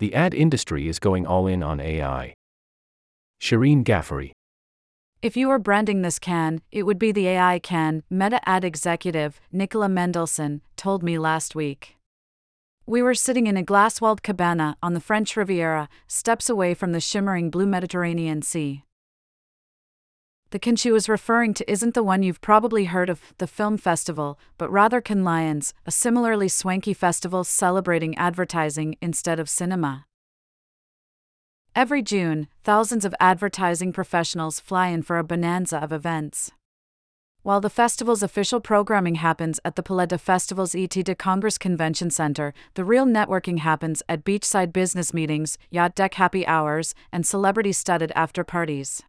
The 0.00 0.14
ad 0.14 0.32
industry 0.32 0.88
is 0.88 0.98
going 0.98 1.26
all 1.26 1.46
in 1.46 1.62
on 1.62 1.78
AI. 1.78 2.32
Shirin 3.38 3.84
Ghaffary. 3.84 4.32
If 5.20 5.36
you 5.36 5.48
were 5.48 5.58
branding 5.58 6.00
this 6.00 6.18
Cannes, 6.18 6.62
it 6.72 6.84
would 6.84 6.98
be 6.98 7.12
the 7.12 7.28
AI 7.28 7.58
Cannes, 7.58 8.02
Meta 8.08 8.40
ad 8.48 8.64
executive 8.64 9.42
Nicola 9.52 9.90
Mendelsohn 9.90 10.62
told 10.76 11.02
me 11.02 11.18
last 11.18 11.54
week. 11.54 11.98
We 12.86 13.02
were 13.02 13.14
sitting 13.14 13.46
in 13.46 13.58
a 13.58 13.62
glass 13.62 14.00
walled 14.00 14.22
cabana 14.22 14.78
on 14.82 14.94
the 14.94 15.00
French 15.00 15.36
Riviera, 15.36 15.90
steps 16.06 16.48
away 16.48 16.72
from 16.72 16.92
the 16.92 17.00
shimmering 17.00 17.50
blue 17.50 17.66
Mediterranean 17.66 18.40
Sea. 18.40 18.84
The 20.50 20.58
she 20.74 20.90
was 20.90 21.08
referring 21.08 21.54
to 21.54 21.70
isn't 21.70 21.94
the 21.94 22.02
one 22.02 22.24
you've 22.24 22.40
probably 22.40 22.86
heard 22.86 23.08
of, 23.08 23.20
the 23.38 23.46
film 23.46 23.76
festival, 23.76 24.36
but 24.58 24.70
rather 24.70 25.00
Cannes 25.00 25.24
Lions, 25.24 25.74
a 25.86 25.92
similarly 25.92 26.48
swanky 26.48 26.92
festival 26.92 27.44
celebrating 27.44 28.16
advertising 28.16 28.96
instead 29.00 29.38
of 29.38 29.48
cinema. 29.48 30.06
Every 31.76 32.02
June, 32.02 32.48
thousands 32.64 33.04
of 33.04 33.14
advertising 33.20 33.92
professionals 33.92 34.58
fly 34.58 34.88
in 34.88 35.02
for 35.02 35.18
a 35.18 35.24
bonanza 35.24 35.78
of 35.78 35.92
events. 35.92 36.50
While 37.42 37.60
the 37.60 37.70
festival's 37.70 38.22
official 38.22 38.60
programming 38.60 39.14
happens 39.14 39.60
at 39.64 39.76
the 39.76 39.82
des 40.06 40.18
Festivals 40.18 40.74
et 40.74 40.90
des 40.90 41.14
Congrès 41.14 41.58
Convention 41.60 42.10
Center, 42.10 42.52
the 42.74 42.84
real 42.84 43.06
networking 43.06 43.60
happens 43.60 44.02
at 44.08 44.24
beachside 44.24 44.72
business 44.72 45.14
meetings, 45.14 45.58
yacht 45.70 45.94
deck 45.94 46.14
happy 46.14 46.44
hours, 46.44 46.92
and 47.12 47.24
celebrity 47.24 47.72
studded 47.72 48.10
after 48.16 48.42
parties. 48.42 49.04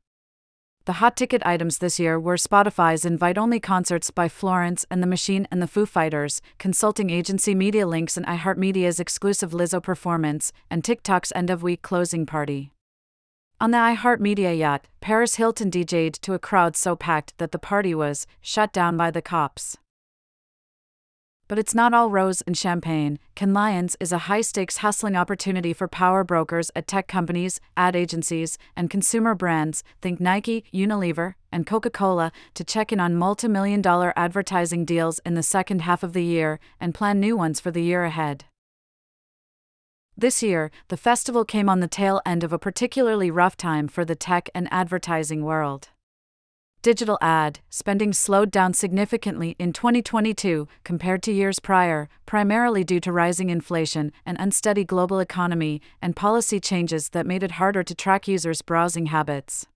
The 0.85 0.93
hot 0.93 1.15
ticket 1.15 1.45
items 1.45 1.77
this 1.77 1.99
year 1.99 2.19
were 2.19 2.37
Spotify's 2.37 3.05
invite 3.05 3.37
only 3.37 3.59
concerts 3.59 4.09
by 4.09 4.27
Florence 4.27 4.83
and 4.89 5.03
the 5.03 5.07
Machine 5.07 5.47
and 5.51 5.61
the 5.61 5.67
Foo 5.67 5.85
Fighters, 5.85 6.41
consulting 6.57 7.11
agency 7.11 7.53
Media 7.53 7.85
Links 7.85 8.17
and 8.17 8.25
iHeartMedia's 8.25 8.99
exclusive 8.99 9.51
Lizzo 9.51 9.81
performance, 9.81 10.51
and 10.71 10.83
TikTok's 10.83 11.31
end 11.35 11.51
of 11.51 11.61
week 11.61 11.83
closing 11.83 12.25
party. 12.25 12.71
On 13.59 13.69
the 13.69 13.77
iHeartMedia 13.77 14.57
yacht, 14.57 14.87
Paris 15.01 15.35
Hilton 15.35 15.69
DJ'd 15.69 16.15
to 16.23 16.33
a 16.33 16.39
crowd 16.39 16.75
so 16.75 16.95
packed 16.95 17.37
that 17.37 17.51
the 17.51 17.59
party 17.59 17.93
was 17.93 18.25
shut 18.41 18.73
down 18.73 18.97
by 18.97 19.11
the 19.11 19.21
cops. 19.21 19.77
But 21.51 21.59
it's 21.59 21.75
not 21.75 21.93
all 21.93 22.09
rose 22.09 22.39
and 22.43 22.57
champagne. 22.57 23.19
Cannes 23.35 23.53
Lions 23.53 23.97
is 23.99 24.13
a 24.13 24.29
high 24.29 24.39
stakes 24.39 24.77
hustling 24.77 25.17
opportunity 25.17 25.73
for 25.73 25.85
power 25.85 26.23
brokers 26.23 26.71
at 26.77 26.87
tech 26.87 27.09
companies, 27.09 27.59
ad 27.75 27.93
agencies, 27.93 28.57
and 28.73 28.89
consumer 28.89 29.35
brands, 29.35 29.83
think 30.01 30.21
Nike, 30.21 30.63
Unilever, 30.73 31.33
and 31.51 31.67
Coca 31.67 31.89
Cola, 31.89 32.31
to 32.53 32.63
check 32.63 32.93
in 32.93 33.01
on 33.01 33.17
multi 33.17 33.49
million 33.49 33.81
dollar 33.81 34.13
advertising 34.15 34.85
deals 34.85 35.19
in 35.25 35.33
the 35.33 35.43
second 35.43 35.81
half 35.81 36.03
of 36.03 36.13
the 36.13 36.23
year 36.23 36.57
and 36.79 36.95
plan 36.95 37.19
new 37.19 37.35
ones 37.35 37.59
for 37.59 37.69
the 37.69 37.83
year 37.83 38.05
ahead. 38.05 38.45
This 40.15 40.41
year, 40.41 40.71
the 40.87 40.95
festival 40.95 41.43
came 41.43 41.67
on 41.67 41.81
the 41.81 41.89
tail 41.89 42.21
end 42.25 42.45
of 42.45 42.53
a 42.53 42.59
particularly 42.59 43.29
rough 43.29 43.57
time 43.57 43.89
for 43.89 44.05
the 44.05 44.15
tech 44.15 44.49
and 44.55 44.69
advertising 44.71 45.43
world 45.43 45.89
digital 46.81 47.17
ad 47.21 47.59
spending 47.69 48.11
slowed 48.11 48.49
down 48.49 48.73
significantly 48.73 49.55
in 49.59 49.71
2022 49.71 50.67
compared 50.83 51.21
to 51.23 51.31
years 51.31 51.59
prior, 51.59 52.09
primarily 52.25 52.83
due 52.83 52.99
to 52.99 53.11
rising 53.11 53.49
inflation, 53.49 54.11
an 54.25 54.35
unsteady 54.39 54.83
global 54.83 55.19
economy, 55.19 55.81
and 56.01 56.15
policy 56.15 56.59
changes 56.59 57.09
that 57.09 57.27
made 57.27 57.43
it 57.43 57.51
harder 57.51 57.83
to 57.83 57.93
track 57.93 58.27
users' 58.27 58.61
browsing 58.61 59.07
habits. 59.07 59.67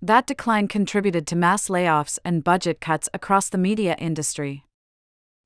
That 0.00 0.26
decline 0.26 0.68
contributed 0.68 1.26
to 1.28 1.36
mass 1.36 1.68
layoffs 1.68 2.18
and 2.24 2.44
budget 2.44 2.80
cuts 2.80 3.08
across 3.14 3.48
the 3.48 3.58
media 3.58 3.94
industry. 3.98 4.64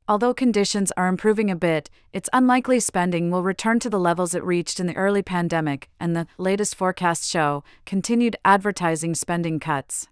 Although 0.09 0.33
conditions 0.33 0.91
are 0.97 1.07
improving 1.07 1.51
a 1.51 1.57
bit, 1.57 1.91
it's 2.13 2.31
unlikely 2.33 2.81
spending 2.81 3.31
will 3.31 3.43
return 3.43 3.79
to 3.81 3.91
the 3.91 4.01
levels 4.01 4.35
it 4.35 4.43
reached 4.43 4.81
in 4.81 4.87
the 4.87 4.97
early 4.97 5.23
pandemic, 5.23 5.91
and 6.01 6.17
the 6.17 6.27
latest 6.39 6.75
forecasts 6.75 7.29
show 7.29 7.63
continued 7.85 8.37
advertising 8.45 9.15
spending 9.15 9.61
cuts. 9.61 10.09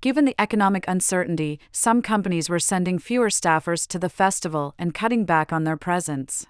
Given 0.00 0.24
the 0.24 0.40
economic 0.40 0.86
uncertainty, 0.88 1.60
some 1.72 2.00
companies 2.00 2.48
were 2.48 2.58
sending 2.58 2.98
fewer 2.98 3.28
staffers 3.28 3.86
to 3.88 3.98
the 3.98 4.08
festival 4.08 4.74
and 4.78 4.94
cutting 4.94 5.26
back 5.26 5.52
on 5.52 5.64
their 5.64 5.76
presence. 5.76 6.46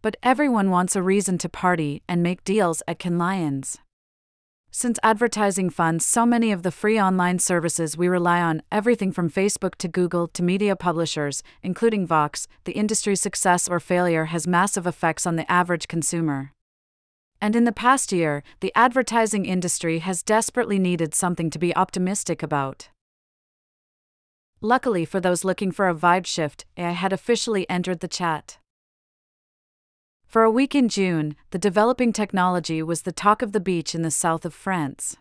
But 0.00 0.16
everyone 0.22 0.70
wants 0.70 0.96
a 0.96 1.02
reason 1.02 1.36
to 1.38 1.48
party 1.50 2.02
and 2.08 2.22
make 2.22 2.42
deals 2.42 2.82
at 2.88 2.98
Cannes 2.98 3.18
Lions. 3.18 3.78
Since 4.70 4.98
advertising 5.02 5.68
funds 5.68 6.06
so 6.06 6.24
many 6.24 6.50
of 6.52 6.62
the 6.62 6.70
free 6.70 6.98
online 6.98 7.38
services 7.38 7.98
we 7.98 8.08
rely 8.08 8.40
on, 8.40 8.62
everything 8.72 9.12
from 9.12 9.28
Facebook 9.28 9.74
to 9.76 9.86
Google 9.86 10.26
to 10.28 10.42
media 10.42 10.74
publishers, 10.76 11.42
including 11.62 12.06
Vox, 12.06 12.48
the 12.64 12.72
industry's 12.72 13.20
success 13.20 13.68
or 13.68 13.78
failure 13.78 14.24
has 14.26 14.46
massive 14.46 14.86
effects 14.86 15.26
on 15.26 15.36
the 15.36 15.50
average 15.52 15.86
consumer. 15.86 16.53
And 17.40 17.54
in 17.54 17.64
the 17.64 17.72
past 17.72 18.12
year, 18.12 18.42
the 18.60 18.72
advertising 18.74 19.44
industry 19.44 19.98
has 19.98 20.22
desperately 20.22 20.78
needed 20.78 21.14
something 21.14 21.50
to 21.50 21.58
be 21.58 21.76
optimistic 21.76 22.42
about. 22.42 22.88
Luckily 24.60 25.04
for 25.04 25.20
those 25.20 25.44
looking 25.44 25.70
for 25.70 25.88
a 25.88 25.94
vibe 25.94 26.24
shift, 26.24 26.64
AI 26.76 26.92
had 26.92 27.12
officially 27.12 27.68
entered 27.68 28.00
the 28.00 28.08
chat. 28.08 28.58
For 30.26 30.42
a 30.42 30.50
week 30.50 30.74
in 30.74 30.88
June, 30.88 31.36
the 31.50 31.58
developing 31.58 32.12
technology 32.12 32.82
was 32.82 33.02
the 33.02 33.12
talk 33.12 33.42
of 33.42 33.52
the 33.52 33.60
beach 33.60 33.94
in 33.94 34.02
the 34.02 34.10
south 34.10 34.44
of 34.44 34.54
France. 34.54 35.16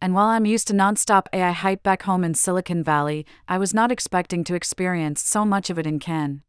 And 0.00 0.14
while 0.14 0.28
I'm 0.28 0.46
used 0.46 0.68
to 0.68 0.72
nonstop 0.72 1.26
AI 1.32 1.50
hype 1.50 1.82
back 1.82 2.04
home 2.04 2.24
in 2.24 2.34
Silicon 2.34 2.82
Valley, 2.82 3.26
I 3.48 3.58
was 3.58 3.74
not 3.74 3.90
expecting 3.90 4.44
to 4.44 4.54
experience 4.54 5.22
so 5.22 5.44
much 5.44 5.68
of 5.68 5.78
it 5.78 5.86
in 5.86 5.98
Cannes. 5.98 6.42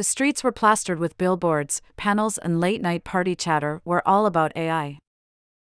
The 0.00 0.04
streets 0.04 0.42
were 0.42 0.50
plastered 0.50 0.98
with 0.98 1.18
billboards, 1.18 1.82
panels, 1.98 2.38
and 2.38 2.58
late 2.58 2.80
night 2.80 3.04
party 3.04 3.36
chatter 3.36 3.82
were 3.84 4.02
all 4.08 4.24
about 4.24 4.56
AI. 4.56 4.98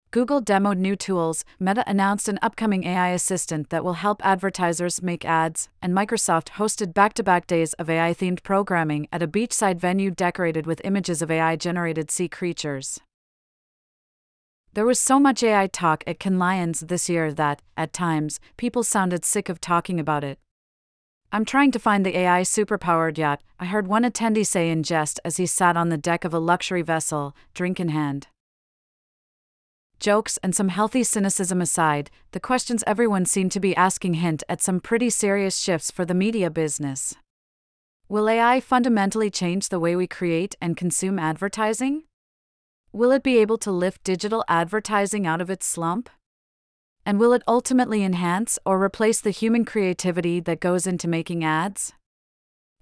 Google 0.10 0.42
demoed 0.42 0.80
new 0.80 0.96
tools, 0.96 1.46
Meta 1.60 1.84
announced 1.86 2.28
an 2.28 2.40
upcoming 2.42 2.86
AI 2.86 3.10
assistant 3.10 3.70
that 3.70 3.84
will 3.84 3.94
help 3.94 4.26
advertisers 4.26 5.04
make 5.04 5.26
ads, 5.26 5.70
and 5.80 5.94
Microsoft 5.94 6.54
hosted 6.58 6.92
back 6.92 7.14
to 7.14 7.24
back 7.24 7.46
days 7.46 7.74
of 7.74 7.88
AI 7.88 8.16
themed 8.16 8.42
programming 8.42 9.08
at 9.12 9.22
a 9.22 9.28
beachside 9.28 9.78
venue 9.78 10.10
decorated 10.10 10.66
with 10.66 10.82
images 10.84 11.22
of 11.22 11.30
AI 11.30 11.56
generated 11.56 12.10
sea 12.10 12.28
creatures. 12.28 13.00
There 14.74 14.88
was 14.88 15.00
so 15.00 15.20
much 15.20 15.44
AI 15.44 15.68
talk 15.68 16.04
at 16.08 16.20
Cannes 16.20 16.80
this 16.80 17.08
year 17.10 17.32
that, 17.32 17.62
at 17.78 17.94
times, 17.94 18.40
people 18.58 18.82
sounded 18.82 19.24
sick 19.24 19.50
of 19.50 19.62
talking 19.62 20.00
about 20.00 20.24
it. 20.24 20.40
I'm 21.36 21.44
trying 21.44 21.72
to 21.72 21.80
find 21.80 22.06
the 22.06 22.18
AI 22.18 22.44
superpowered 22.44 23.18
yacht, 23.18 23.42
I 23.60 23.66
heard 23.66 23.88
one 23.88 24.06
attendee 24.06 24.48
say 24.48 24.70
in 24.70 24.84
jest 24.84 25.20
as 25.26 25.36
he 25.36 25.46
sat 25.46 25.76
on 25.76 25.90
the 25.90 25.98
deck 25.98 26.24
of 26.24 26.34
a 26.34 26.40
luxury 26.40 26.82
vessel, 26.82 27.36
drink 27.54 27.78
in 27.78 27.90
hand. 27.90 28.28
Jokes 30.00 30.40
and 30.42 30.56
some 30.56 30.70
healthy 30.70 31.04
cynicism 31.04 31.60
aside, 31.60 32.10
the 32.32 32.40
questions 32.40 32.86
everyone 32.88 33.26
seemed 33.26 33.52
to 33.52 33.60
be 33.60 33.76
asking 33.76 34.14
hint 34.14 34.44
at 34.48 34.62
some 34.62 34.80
pretty 34.80 35.10
serious 35.10 35.58
shifts 35.58 35.92
for 35.92 36.06
the 36.06 36.14
media 36.14 36.50
business. 36.50 37.16
Will 38.08 38.30
AI 38.30 38.62
fundamentally 38.62 39.30
change 39.30 39.68
the 39.68 39.80
way 39.82 39.94
we 39.94 40.08
create 40.08 40.56
and 40.62 40.78
consume 40.78 41.20
advertising? 41.20 42.04
Will 42.94 43.12
it 43.12 43.24
be 43.24 43.40
able 43.40 43.58
to 43.58 43.74
lift 43.74 44.06
digital 44.06 44.46
advertising 44.48 45.28
out 45.28 45.42
of 45.42 45.50
its 45.50 45.66
slump? 45.66 46.10
And 47.06 47.20
will 47.20 47.34
it 47.34 47.44
ultimately 47.48 48.04
enhance 48.04 48.58
or 48.66 48.82
replace 48.82 49.22
the 49.22 49.30
human 49.30 49.64
creativity 49.64 50.40
that 50.40 50.60
goes 50.60 50.88
into 50.88 51.08
making 51.08 51.44
ads? 51.44 51.94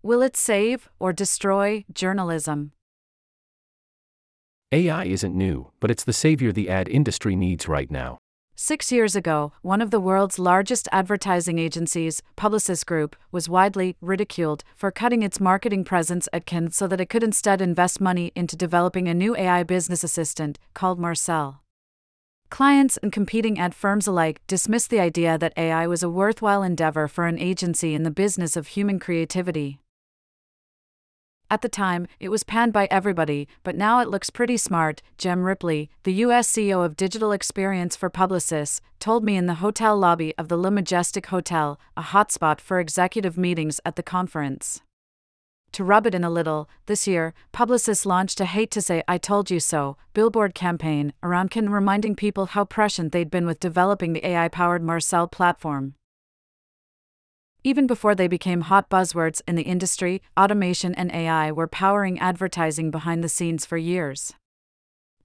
Will 0.02 0.22
it 0.22 0.38
save 0.38 0.90
or 1.00 1.12
destroy 1.12 1.86
journalism? 1.92 2.72
AI 4.72 5.06
isn't 5.06 5.36
new, 5.36 5.72
but 5.80 5.92
it's 5.92 6.04
the 6.04 6.14
savior 6.14 6.52
the 6.52 6.70
ad 6.70 6.88
industry 6.88 7.36
needs 7.36 7.68
right 7.68 7.92
now. 7.92 8.18
Six 8.56 8.92
years 8.92 9.16
ago, 9.16 9.52
one 9.62 9.82
of 9.82 9.90
the 9.90 10.00
world's 10.00 10.38
largest 10.38 10.88
advertising 10.92 11.58
agencies, 11.58 12.22
Publicis 12.38 12.86
Groupe, 12.86 13.16
was 13.32 13.50
widely 13.50 13.96
ridiculed 14.00 14.64
for 14.76 14.92
cutting 14.92 15.24
its 15.24 15.40
marketing 15.40 15.84
presence 15.84 16.30
at 16.32 16.46
Cannes 16.46 16.76
so 16.76 16.86
that 16.88 17.02
it 17.02 17.10
could 17.10 17.24
instead 17.24 17.62
invest 17.62 18.00
money 18.00 18.32
into 18.36 18.56
developing 18.56 19.08
a 19.08 19.14
new 19.14 19.36
AI 19.36 19.64
business 19.64 20.04
assistant 20.04 20.60
called 20.76 21.00
Marcel. 21.00 21.63
Clients 22.54 22.98
and 22.98 23.12
competing 23.12 23.58
ad 23.58 23.74
firms 23.74 24.06
alike 24.06 24.40
dismissed 24.46 24.92
the 24.92 25.00
idea 25.00 25.40
that 25.40 25.58
AI 25.58 25.88
was 25.88 26.04
a 26.04 26.08
worthwhile 26.08 26.62
endeavor 26.62 27.08
for 27.08 27.26
an 27.26 27.40
agency 27.40 27.96
in 27.96 28.04
the 28.04 28.12
business 28.12 28.56
of 28.56 28.68
human 28.68 29.00
creativity. 29.00 29.80
At 31.50 31.64
the 31.64 31.68
time, 31.68 32.06
it 32.20 32.30
was 32.30 32.44
panned 32.44 32.72
by 32.72 32.88
everybody, 32.92 33.48
but 33.64 33.76
now 33.76 34.02
it 34.02 34.08
looks 34.08 34.30
pretty 34.30 34.58
smart, 34.58 35.02
Jem 35.18 35.42
Ripley, 35.42 35.90
the 36.04 36.14
US 36.26 36.48
CEO 36.48 36.86
of 36.86 36.96
Digital 36.96 37.32
Experience 37.32 37.96
for 37.96 38.12
Publicis, 38.12 38.82
told 39.00 39.24
me 39.24 39.36
in 39.36 39.48
the 39.48 39.56
hotel 39.56 39.98
lobby 39.98 40.36
of 40.38 40.48
the 40.48 40.58
Le 40.58 40.70
Majestic 40.70 41.26
Hotel, 41.26 41.80
a 41.98 42.04
hotspot 42.04 42.62
for 42.62 42.80
executive 42.80 43.36
meetings 43.36 43.82
at 43.84 43.96
the 43.96 44.04
conference. 44.04 44.84
To 45.74 45.84
rub 45.84 46.06
it 46.06 46.14
in 46.14 46.24
a 46.24 46.30
little, 46.30 46.70
this 46.86 47.08
year, 47.08 47.34
Publicis 47.52 48.06
launched 48.06 48.40
a 48.40 48.46
Hate 48.46 48.70
to 48.72 48.82
Say 48.82 49.02
I 49.08 49.18
Told 49.18 49.50
You 49.50 49.60
So 49.60 49.98
billboard 50.14 50.54
campaign 50.54 51.14
around 51.24 51.56
reminding 51.56 52.16
people 52.16 52.46
how 52.46 52.64
prescient 52.64 53.12
they'd 53.12 53.32
been 53.32 53.48
with 53.48 53.60
developing 53.60 54.14
the 54.14 54.24
AI 54.24 54.50
powered 54.50 54.84
Marcel 54.84 55.28
platform. 55.28 55.96
Even 57.64 57.88
before 57.88 58.14
they 58.14 58.28
became 58.28 58.62
hot 58.62 58.88
buzzwords 58.88 59.42
in 59.48 59.56
the 59.56 59.64
industry, 59.64 60.22
automation 60.38 60.94
and 60.94 61.12
AI 61.12 61.52
were 61.52 61.68
powering 61.68 62.20
advertising 62.20 62.92
behind 62.92 63.24
the 63.24 63.30
scenes 63.30 63.66
for 63.66 63.78
years. 63.78 64.34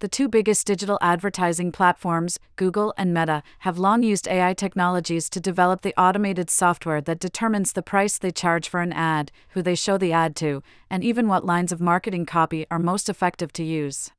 The 0.00 0.06
two 0.06 0.28
biggest 0.28 0.64
digital 0.64 0.96
advertising 1.00 1.72
platforms, 1.72 2.38
Google 2.54 2.94
and 2.96 3.12
Meta, 3.12 3.42
have 3.60 3.78
long 3.78 4.04
used 4.04 4.28
AI 4.28 4.54
technologies 4.54 5.28
to 5.30 5.40
develop 5.40 5.80
the 5.80 5.92
automated 6.00 6.50
software 6.50 7.00
that 7.00 7.18
determines 7.18 7.72
the 7.72 7.82
price 7.82 8.16
they 8.16 8.30
charge 8.30 8.68
for 8.68 8.80
an 8.80 8.92
ad, 8.92 9.32
who 9.50 9.62
they 9.62 9.74
show 9.74 9.98
the 9.98 10.12
ad 10.12 10.36
to, 10.36 10.62
and 10.88 11.02
even 11.02 11.26
what 11.26 11.44
lines 11.44 11.72
of 11.72 11.80
marketing 11.80 12.26
copy 12.26 12.64
are 12.70 12.78
most 12.78 13.08
effective 13.08 13.52
to 13.54 13.64
use. 13.64 14.12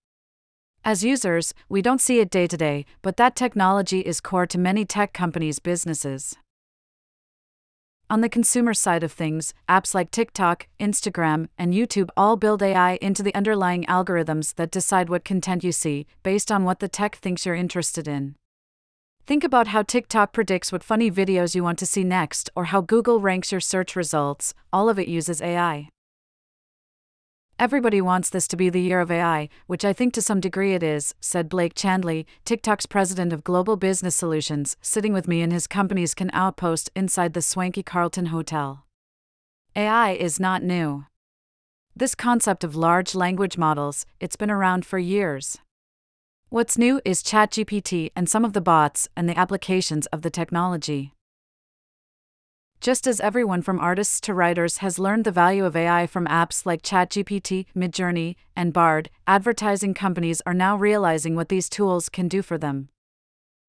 As 0.84 1.06
users, 1.06 1.54
we 1.70 1.82
don't 1.82 2.02
see 2.02 2.20
it 2.20 2.30
day 2.30 2.48
to 2.48 2.58
day, 2.58 2.86
but 3.02 3.16
that 3.16 3.38
technology 3.38 4.02
is 4.02 4.20
core 4.20 4.48
to 4.48 4.58
many 4.58 4.84
tech 4.84 5.14
companies' 5.14 5.60
businesses. 5.60 6.36
On 8.12 8.22
the 8.22 8.30
consumer 8.30 8.74
side 8.74 9.04
of 9.04 9.12
things, 9.12 9.54
apps 9.70 9.94
like 9.94 10.10
TikTok, 10.10 10.68
Instagram, 10.80 11.48
and 11.60 11.76
YouTube 11.76 12.10
all 12.18 12.38
build 12.38 12.64
AI 12.64 12.98
into 13.04 13.22
the 13.22 13.36
underlying 13.36 13.84
algorithms 13.86 14.56
that 14.56 14.72
decide 14.72 15.10
what 15.10 15.24
content 15.24 15.64
you 15.64 15.72
see, 15.72 16.08
based 16.24 16.52
on 16.52 16.64
what 16.64 16.80
the 16.80 16.88
tech 16.88 17.18
thinks 17.18 17.46
you're 17.46 17.54
interested 17.54 18.08
in. 18.08 18.34
Think 19.28 19.44
about 19.44 19.68
how 19.68 19.84
TikTok 19.84 20.34
predicts 20.34 20.72
what 20.72 20.84
funny 20.84 21.12
videos 21.12 21.54
you 21.54 21.64
want 21.64 21.78
to 21.80 21.86
see 21.86 22.04
next, 22.04 22.50
or 22.56 22.66
how 22.66 22.82
Google 22.82 23.20
ranks 23.20 23.52
your 23.52 23.62
search 23.62 23.96
results, 23.96 24.56
all 24.74 24.90
of 24.90 24.98
it 24.98 25.08
uses 25.08 25.40
AI. 25.40 25.90
Everybody 27.60 28.00
wants 28.00 28.30
this 28.30 28.48
to 28.48 28.56
be 28.56 28.70
the 28.70 28.80
year 28.80 29.02
of 29.02 29.12
AI, 29.12 29.50
which 29.68 29.84
I 29.84 29.92
think 29.92 30.14
to 30.14 30.22
some 30.22 30.40
degree 30.40 30.76
it 30.76 30.82
is, 30.82 31.14
said 31.20 31.50
Blake 31.50 31.74
Chandlee, 31.74 32.26
TikTok's 32.46 32.86
president 32.86 33.34
of 33.34 33.44
Global 33.44 33.76
Business 33.76 34.16
Solutions, 34.16 34.78
sitting 34.82 35.12
with 35.12 35.28
me 35.28 35.42
in 35.42 35.52
his 35.52 35.68
company's 35.68 36.14
Cannes 36.14 36.32
outpost 36.32 36.90
inside 36.96 37.34
the 37.34 37.42
swanky 37.42 37.84
Carlton 37.84 38.28
Hotel. 38.28 38.86
AI 39.76 40.12
is 40.12 40.40
not 40.40 40.64
new. 40.64 41.04
This 41.94 42.16
concept 42.16 42.64
of 42.64 42.78
large 42.78 43.14
language 43.14 43.58
models, 43.58 44.06
it's 44.22 44.38
been 44.38 44.50
around 44.50 44.86
for 44.86 44.98
years. 44.98 45.58
What's 46.48 46.78
new 46.78 47.02
is 47.04 47.22
ChatGPT 47.22 48.14
and 48.16 48.30
some 48.30 48.46
of 48.46 48.54
the 48.54 48.62
bots 48.62 49.10
and 49.18 49.28
the 49.28 49.38
applications 49.38 50.06
of 50.14 50.22
the 50.22 50.30
technology. 50.30 51.14
Just 52.82 53.08
as 53.08 53.20
everyone 53.20 53.62
from 53.62 53.78
artists 53.78 54.22
to 54.22 54.34
writers 54.34 54.78
has 54.78 54.98
learned 54.98 55.26
the 55.26 55.34
value 55.34 55.66
of 55.66 55.76
AI 55.76 56.08
from 56.08 56.26
apps 56.28 56.66
like 56.66 56.82
ChatGPT, 56.82 57.66
Midjourney, 57.76 58.38
and 58.56 58.72
Bard, 58.72 59.10
advertising 59.28 59.94
companies 59.94 60.42
are 60.46 60.54
now 60.54 60.78
realizing 60.78 61.36
what 61.36 61.50
these 61.50 61.68
tools 61.68 62.08
can 62.08 62.30
do 62.30 62.42
for 62.42 62.58
them. 62.58 62.88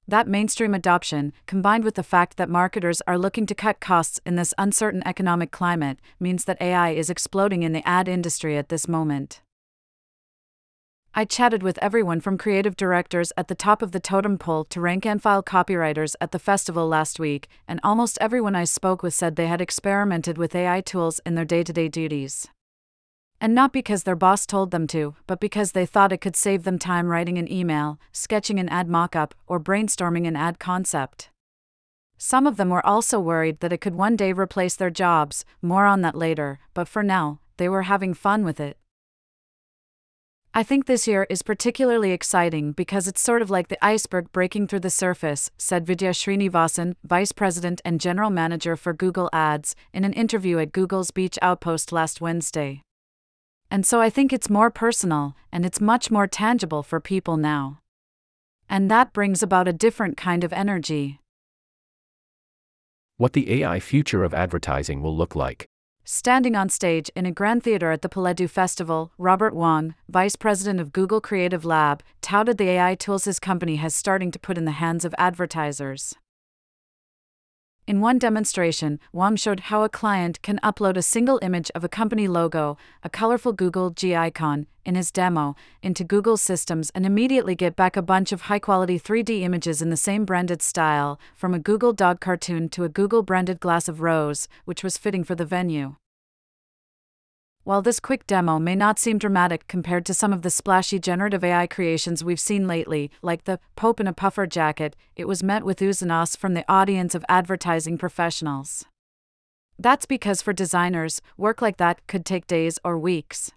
That 0.06 0.28
mainstream 0.28 0.74
adoption, 0.74 1.32
combined 1.46 1.82
with 1.82 1.96
the 1.96 2.04
fact 2.04 2.36
that 2.36 2.48
marketers 2.48 3.02
are 3.08 3.18
looking 3.18 3.46
to 3.46 3.54
cut 3.54 3.80
costs 3.80 4.20
in 4.24 4.36
this 4.36 4.54
uncertain 4.58 5.02
economic 5.04 5.50
climate, 5.50 5.98
means 6.20 6.44
that 6.44 6.62
AI 6.62 6.90
is 6.90 7.10
exploding 7.10 7.64
in 7.64 7.72
the 7.72 7.86
ad 7.86 8.06
industry 8.06 8.56
at 8.56 8.68
this 8.68 8.86
moment. 8.86 9.40
I 11.12 11.24
chatted 11.24 11.64
with 11.64 11.76
everyone 11.82 12.20
from 12.20 12.38
creative 12.38 12.76
directors 12.76 13.32
at 13.36 13.48
the 13.48 13.56
top 13.56 13.82
of 13.82 13.90
the 13.90 13.98
totem 13.98 14.38
pole 14.38 14.62
to 14.66 14.80
rank 14.80 15.04
and 15.04 15.20
file 15.20 15.42
copywriters 15.42 16.14
at 16.20 16.30
the 16.30 16.38
festival 16.38 16.86
last 16.86 17.18
week, 17.18 17.48
and 17.66 17.80
almost 17.82 18.16
everyone 18.20 18.54
I 18.54 18.62
spoke 18.62 19.02
with 19.02 19.12
said 19.12 19.34
they 19.34 19.48
had 19.48 19.60
experimented 19.60 20.38
with 20.38 20.54
AI 20.54 20.80
tools 20.80 21.20
in 21.26 21.34
their 21.34 21.44
day 21.44 21.64
to 21.64 21.72
day 21.72 21.88
duties. 21.88 22.46
And 23.40 23.56
not 23.56 23.72
because 23.72 24.04
their 24.04 24.14
boss 24.14 24.46
told 24.46 24.70
them 24.70 24.86
to, 24.88 25.16
but 25.26 25.40
because 25.40 25.72
they 25.72 25.84
thought 25.84 26.12
it 26.12 26.20
could 26.20 26.36
save 26.36 26.62
them 26.62 26.78
time 26.78 27.08
writing 27.08 27.38
an 27.38 27.50
email, 27.50 27.98
sketching 28.12 28.60
an 28.60 28.68
ad 28.68 28.86
mockup, 28.86 29.32
or 29.48 29.58
brainstorming 29.58 30.28
an 30.28 30.36
ad 30.36 30.60
concept. 30.60 31.30
Some 32.18 32.46
of 32.46 32.56
them 32.56 32.68
were 32.68 32.86
also 32.86 33.18
worried 33.18 33.58
that 33.60 33.72
it 33.72 33.80
could 33.80 33.96
one 33.96 34.14
day 34.14 34.32
replace 34.32 34.76
their 34.76 34.90
jobs, 34.90 35.44
more 35.60 35.86
on 35.86 36.02
that 36.02 36.14
later, 36.14 36.60
but 36.72 36.86
for 36.86 37.02
now, 37.02 37.40
they 37.56 37.68
were 37.68 37.82
having 37.82 38.14
fun 38.14 38.44
with 38.44 38.60
it. 38.60 38.76
I 40.52 40.64
think 40.64 40.86
this 40.86 41.06
year 41.06 41.28
is 41.30 41.42
particularly 41.42 42.10
exciting 42.10 42.72
because 42.72 43.06
it's 43.06 43.20
sort 43.20 43.40
of 43.40 43.50
like 43.50 43.68
the 43.68 43.84
iceberg 43.84 44.32
breaking 44.32 44.66
through 44.66 44.80
the 44.80 44.90
surface, 44.90 45.48
said 45.56 45.86
Vidya 45.86 46.10
Srinivasan, 46.10 46.96
Vice 47.04 47.30
President 47.30 47.80
and 47.84 48.00
General 48.00 48.30
Manager 48.30 48.74
for 48.74 48.92
Google 48.92 49.30
Ads, 49.32 49.76
in 49.92 50.02
an 50.02 50.12
interview 50.12 50.58
at 50.58 50.72
Google's 50.72 51.12
Beach 51.12 51.38
Outpost 51.40 51.92
last 51.92 52.20
Wednesday. 52.20 52.82
And 53.70 53.86
so 53.86 54.00
I 54.00 54.10
think 54.10 54.32
it's 54.32 54.50
more 54.50 54.70
personal, 54.70 55.36
and 55.52 55.64
it's 55.64 55.80
much 55.80 56.10
more 56.10 56.26
tangible 56.26 56.82
for 56.82 56.98
people 56.98 57.36
now. 57.36 57.78
And 58.68 58.90
that 58.90 59.12
brings 59.12 59.44
about 59.44 59.68
a 59.68 59.72
different 59.72 60.16
kind 60.16 60.42
of 60.42 60.52
energy. 60.52 61.20
What 63.18 63.34
the 63.34 63.62
AI 63.62 63.78
future 63.78 64.24
of 64.24 64.34
advertising 64.34 65.00
will 65.00 65.16
look 65.16 65.36
like. 65.36 65.69
Standing 66.12 66.56
on 66.56 66.68
stage 66.68 67.08
in 67.14 67.24
a 67.24 67.30
grand 67.30 67.62
theater 67.62 67.92
at 67.92 68.02
the 68.02 68.08
Palais 68.08 68.34
du 68.34 68.48
Festival, 68.48 69.12
Robert 69.16 69.54
Wong, 69.54 69.94
vice 70.08 70.34
president 70.34 70.80
of 70.80 70.92
Google 70.92 71.20
Creative 71.20 71.64
Lab, 71.64 72.02
touted 72.20 72.58
the 72.58 72.68
AI 72.68 72.96
tools 72.96 73.26
his 73.26 73.38
company 73.38 73.76
has 73.76 73.94
starting 73.94 74.32
to 74.32 74.38
put 74.40 74.58
in 74.58 74.64
the 74.64 74.72
hands 74.72 75.04
of 75.04 75.14
advertisers. 75.18 76.16
In 77.90 78.00
one 78.00 78.18
demonstration, 78.18 79.00
Wong 79.12 79.34
showed 79.34 79.60
how 79.60 79.82
a 79.82 79.88
client 79.88 80.40
can 80.42 80.60
upload 80.62 80.96
a 80.96 81.02
single 81.02 81.40
image 81.42 81.72
of 81.74 81.82
a 81.82 81.88
company 81.88 82.28
logo, 82.28 82.78
a 83.02 83.10
colorful 83.10 83.52
Google 83.52 83.90
G 83.90 84.14
icon, 84.14 84.68
in 84.84 84.94
his 84.94 85.10
demo, 85.10 85.56
into 85.82 86.04
Google's 86.04 86.40
systems 86.40 86.90
and 86.94 87.04
immediately 87.04 87.56
get 87.56 87.74
back 87.74 87.96
a 87.96 88.02
bunch 88.02 88.30
of 88.30 88.42
high 88.42 88.60
quality 88.60 88.96
3D 88.96 89.40
images 89.40 89.82
in 89.82 89.90
the 89.90 89.96
same 89.96 90.24
branded 90.24 90.62
style, 90.62 91.18
from 91.34 91.52
a 91.52 91.58
Google 91.58 91.92
dog 91.92 92.20
cartoon 92.20 92.68
to 92.68 92.84
a 92.84 92.88
Google 92.88 93.24
branded 93.24 93.58
glass 93.58 93.88
of 93.88 94.00
rose, 94.00 94.46
which 94.66 94.84
was 94.84 94.96
fitting 94.96 95.24
for 95.24 95.34
the 95.34 95.44
venue. 95.44 95.96
While 97.70 97.82
this 97.82 98.00
quick 98.00 98.26
demo 98.26 98.58
may 98.58 98.74
not 98.74 98.98
seem 98.98 99.16
dramatic 99.16 99.68
compared 99.68 100.04
to 100.06 100.12
some 100.12 100.32
of 100.32 100.42
the 100.42 100.50
splashy 100.50 100.98
generative 100.98 101.44
AI 101.44 101.68
creations 101.68 102.24
we've 102.24 102.40
seen 102.40 102.66
lately, 102.66 103.12
like 103.22 103.44
the 103.44 103.60
Pope 103.76 104.00
in 104.00 104.08
a 104.08 104.12
puffer 104.12 104.44
jacket, 104.44 104.96
it 105.14 105.28
was 105.28 105.44
met 105.44 105.62
with 105.62 105.78
oohs 105.78 106.02
and 106.02 106.10
ahs 106.10 106.34
from 106.34 106.54
the 106.54 106.64
audience 106.68 107.14
of 107.14 107.24
advertising 107.28 107.96
professionals. 107.96 108.86
That's 109.78 110.04
because 110.04 110.42
for 110.42 110.52
designers, 110.52 111.22
work 111.36 111.62
like 111.62 111.76
that 111.76 112.04
could 112.08 112.26
take 112.26 112.48
days 112.48 112.80
or 112.82 112.98
weeks. 112.98 113.52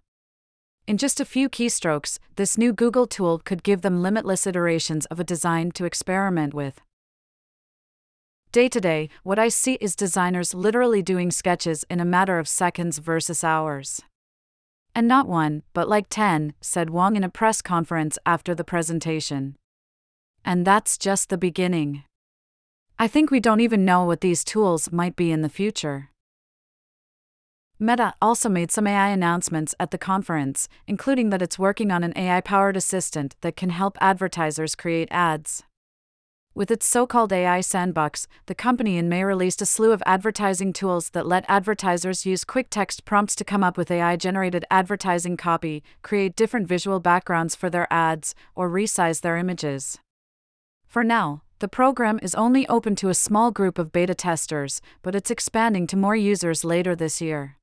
In 0.85 0.99
just 0.99 1.19
a 1.19 1.25
few 1.25 1.49
keystrokes, 1.49 2.19
this 2.35 2.55
new 2.55 2.71
Google 2.71 3.07
tool 3.07 3.41
could 3.43 3.63
give 3.63 3.81
them 3.81 4.03
limitless 4.03 4.45
iterations 4.45 5.07
of 5.07 5.19
a 5.19 5.23
design 5.23 5.71
to 5.71 5.85
experiment 5.85 6.53
with. 6.53 6.81
Day 8.53 8.69
to 8.69 8.79
day, 8.79 9.09
what 9.23 9.39
I 9.39 9.47
see 9.47 9.79
is 9.81 9.95
designers 9.95 10.53
literally 10.53 11.01
doing 11.01 11.31
sketches 11.31 11.83
in 11.89 11.99
a 11.99 12.05
matter 12.05 12.37
of 12.37 12.47
seconds 12.47 12.99
versus 12.99 13.43
hours. 13.43 14.03
And 14.93 15.07
not 15.07 15.27
one, 15.27 15.63
but 15.73 15.89
like 15.89 16.05
10, 16.07 16.53
said 16.61 16.91
Wong 16.91 17.15
in 17.15 17.23
a 17.23 17.29
press 17.29 17.63
conference 17.63 18.19
after 18.27 18.53
the 18.53 18.63
presentation. 18.63 19.55
And 20.45 20.67
that's 20.67 20.99
just 20.99 21.29
the 21.29 21.37
beginning. 21.37 22.03
I 22.99 23.07
think 23.07 23.31
we 23.31 23.39
don't 23.39 23.59
even 23.59 23.85
know 23.85 24.05
what 24.05 24.21
these 24.21 24.43
tools 24.43 24.91
might 24.91 25.15
be 25.15 25.31
in 25.31 25.41
the 25.41 25.49
future. 25.49 26.11
Meta 27.79 28.13
also 28.21 28.49
made 28.49 28.69
some 28.69 28.85
AI 28.85 29.09
announcements 29.09 29.73
at 29.79 29.89
the 29.89 29.97
conference, 29.97 30.69
including 30.85 31.31
that 31.31 31.41
it's 31.41 31.57
working 31.57 31.89
on 31.89 32.03
an 32.03 32.13
AI 32.15 32.39
powered 32.39 32.77
assistant 32.77 33.35
that 33.41 33.55
can 33.55 33.71
help 33.71 33.97
advertisers 33.99 34.75
create 34.75 35.07
ads. 35.09 35.63
With 36.55 36.69
its 36.69 36.85
so 36.85 37.07
called 37.07 37.33
AI 37.33 37.61
sandbox, 37.61 38.27
the 38.45 38.53
company 38.53 38.97
in 38.99 39.09
May 39.09 39.23
released 39.23 39.63
a 39.63 39.65
slew 39.65 39.91
of 39.91 40.03
advertising 40.05 40.71
tools 40.71 41.09
that 41.09 41.25
let 41.25 41.45
advertisers 41.47 42.27
use 42.27 42.43
quick 42.43 42.67
text 42.69 43.05
prompts 43.05 43.35
to 43.37 43.43
come 43.43 43.63
up 43.63 43.75
with 43.75 43.89
AI 43.89 44.17
generated 44.17 44.63
advertising 44.69 45.35
copy, 45.35 45.81
create 46.03 46.35
different 46.35 46.67
visual 46.67 46.99
backgrounds 46.99 47.55
for 47.55 47.71
their 47.71 47.91
ads, 47.91 48.35
or 48.53 48.69
resize 48.69 49.21
their 49.21 49.35
images. 49.35 49.97
For 50.85 51.03
now, 51.03 51.41
the 51.57 51.67
program 51.67 52.19
is 52.21 52.35
only 52.35 52.67
open 52.67 52.95
to 52.97 53.09
a 53.09 53.15
small 53.15 53.49
group 53.49 53.79
of 53.79 53.91
beta 53.91 54.13
testers, 54.13 54.79
but 55.01 55.15
it's 55.15 55.31
expanding 55.31 55.87
to 55.87 55.97
more 55.97 56.15
users 56.15 56.63
later 56.63 56.95
this 56.95 57.19
year. 57.19 57.57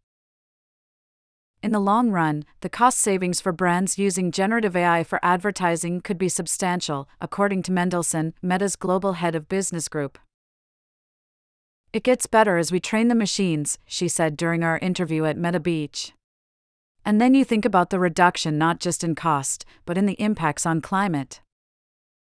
In 1.63 1.73
the 1.73 1.81
long 1.81 2.11
run, 2.11 2.47
the 2.63 2.71
cost 2.71 2.99
savings 2.99 3.43
for 3.43 3.53
brands 3.53 3.99
using 3.99 4.31
generative 4.31 4.75
AI 4.75 5.05
for 5.05 5.21
advertising 5.23 6.01
could 6.01 6.17
be 6.17 6.31
substantial, 6.31 7.07
according 7.21 7.63
to 7.65 7.73
Mendelsohn, 7.73 8.33
Meta's 8.41 8.77
global 8.77 9.15
head 9.15 9.35
of 9.35 9.47
business 9.47 9.87
group. 9.87 10.19
It 11.93 12.03
gets 12.03 12.27
better 12.27 12.57
as 12.57 12.73
we 12.73 12.81
train 12.81 13.09
the 13.09 13.15
machines, 13.15 13.79
she 13.85 14.09
said 14.09 14.39
during 14.39 14.65
our 14.65 14.79
interview 14.79 15.27
at 15.27 15.37
Meta 15.37 15.61
Beach. 15.61 16.15
And 17.05 17.21
then 17.21 17.35
you 17.35 17.45
think 17.45 17.67
about 17.67 17.91
the 17.91 17.99
reduction 17.99 18.57
not 18.57 18.81
just 18.81 19.05
in 19.05 19.15
cost, 19.15 19.67
but 19.85 19.99
in 19.99 20.07
the 20.07 20.21
impacts 20.21 20.65
on 20.65 20.81
climate. 20.81 21.43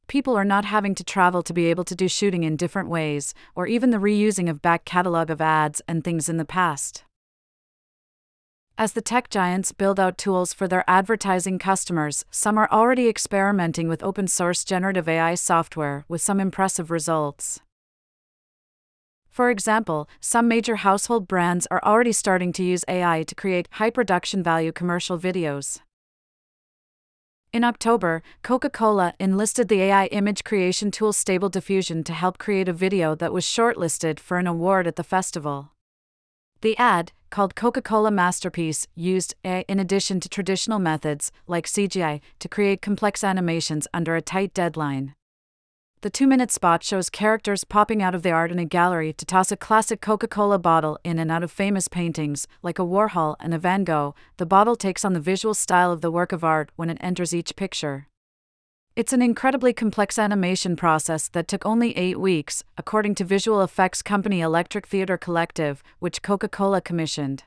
People 0.06 0.36
are 0.36 0.44
not 0.44 0.64
having 0.64 0.94
to 0.94 1.04
travel 1.04 1.42
to 1.42 1.52
be 1.52 1.66
able 1.66 1.84
to 1.84 1.96
do 1.96 2.08
shooting 2.08 2.44
in 2.44 2.56
different 2.56 2.88
ways, 2.88 3.34
or 3.54 3.66
even 3.66 3.90
the 3.90 3.98
reusing 3.98 4.48
of 4.48 4.62
back 4.62 4.86
catalog 4.86 5.28
of 5.28 5.42
ads 5.42 5.82
and 5.88 6.04
things 6.04 6.30
in 6.30 6.38
the 6.38 6.44
past. 6.44 7.02
As 8.78 8.92
the 8.92 9.00
tech 9.00 9.30
giants 9.30 9.72
build 9.72 9.98
out 9.98 10.18
tools 10.18 10.52
for 10.52 10.68
their 10.68 10.84
advertising 10.86 11.58
customers, 11.58 12.26
some 12.30 12.58
are 12.58 12.68
already 12.70 13.08
experimenting 13.08 13.88
with 13.88 14.02
open 14.02 14.28
source 14.28 14.64
generative 14.64 15.08
AI 15.08 15.34
software 15.34 16.04
with 16.08 16.20
some 16.20 16.38
impressive 16.38 16.90
results. 16.90 17.60
For 19.30 19.48
example, 19.48 20.10
some 20.20 20.46
major 20.46 20.76
household 20.76 21.26
brands 21.26 21.66
are 21.70 21.80
already 21.82 22.12
starting 22.12 22.52
to 22.52 22.62
use 22.62 22.84
AI 22.86 23.22
to 23.22 23.34
create 23.34 23.66
high 23.72 23.88
production 23.88 24.42
value 24.42 24.72
commercial 24.72 25.18
videos. 25.18 25.80
In 27.54 27.64
October, 27.64 28.22
Coca 28.42 28.68
Cola 28.68 29.14
enlisted 29.18 29.68
the 29.68 29.80
AI 29.80 30.06
image 30.06 30.44
creation 30.44 30.90
tool 30.90 31.14
Stable 31.14 31.48
Diffusion 31.48 32.04
to 32.04 32.12
help 32.12 32.36
create 32.36 32.68
a 32.68 32.74
video 32.74 33.14
that 33.14 33.32
was 33.32 33.46
shortlisted 33.46 34.20
for 34.20 34.36
an 34.36 34.46
award 34.46 34.86
at 34.86 34.96
the 34.96 35.02
festival. 35.02 35.70
The 36.62 36.76
ad, 36.78 37.12
called 37.28 37.54
Coca 37.54 37.82
Cola 37.82 38.10
Masterpiece, 38.10 38.86
used 38.94 39.34
AI 39.44 39.64
in 39.68 39.78
addition 39.78 40.20
to 40.20 40.28
traditional 40.28 40.78
methods, 40.78 41.30
like 41.46 41.66
CGI, 41.66 42.20
to 42.38 42.48
create 42.48 42.80
complex 42.80 43.22
animations 43.22 43.86
under 43.92 44.16
a 44.16 44.22
tight 44.22 44.54
deadline. 44.54 45.14
The 46.00 46.10
two 46.10 46.26
minute 46.26 46.50
spot 46.50 46.82
shows 46.82 47.10
characters 47.10 47.64
popping 47.64 48.02
out 48.02 48.14
of 48.14 48.22
the 48.22 48.30
art 48.30 48.52
in 48.52 48.58
a 48.58 48.64
gallery 48.64 49.12
to 49.14 49.26
toss 49.26 49.50
a 49.50 49.56
classic 49.56 50.00
Coca 50.00 50.28
Cola 50.28 50.58
bottle 50.58 50.98
in 51.04 51.18
and 51.18 51.30
out 51.30 51.42
of 51.42 51.50
famous 51.50 51.88
paintings, 51.88 52.46
like 52.62 52.78
a 52.78 52.82
Warhol 52.82 53.36
and 53.40 53.52
a 53.52 53.58
Van 53.58 53.84
Gogh. 53.84 54.14
The 54.36 54.46
bottle 54.46 54.76
takes 54.76 55.04
on 55.04 55.12
the 55.12 55.20
visual 55.20 55.54
style 55.54 55.92
of 55.92 56.00
the 56.00 56.10
work 56.10 56.32
of 56.32 56.44
art 56.44 56.70
when 56.76 56.90
it 56.90 56.98
enters 57.00 57.34
each 57.34 57.56
picture. 57.56 58.08
It's 58.96 59.12
an 59.12 59.20
incredibly 59.20 59.74
complex 59.74 60.18
animation 60.18 60.74
process 60.74 61.28
that 61.28 61.48
took 61.48 61.66
only 61.66 61.94
eight 61.98 62.18
weeks, 62.18 62.64
according 62.78 63.14
to 63.16 63.24
visual 63.24 63.60
effects 63.60 64.00
company 64.00 64.40
Electric 64.40 64.86
Theatre 64.86 65.18
Collective, 65.18 65.82
which 65.98 66.22
Coca 66.22 66.48
Cola 66.48 66.80
commissioned. 66.80 67.44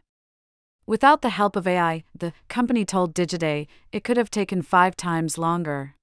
Without 0.86 1.24
the 1.24 1.32
help 1.32 1.56
of 1.56 1.66
AI, 1.66 2.04
the 2.14 2.34
company 2.50 2.86
told 2.86 3.16
Digiday, 3.16 3.66
it 3.92 4.04
could 4.04 4.16
have 4.16 4.30
taken 4.30 4.62
five 4.62 4.96
times 4.96 5.40
longer. 5.40 5.96